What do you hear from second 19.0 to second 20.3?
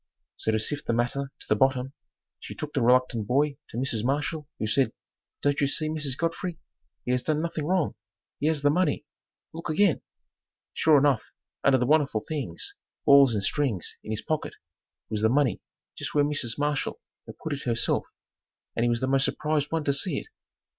the most surprised one to see it.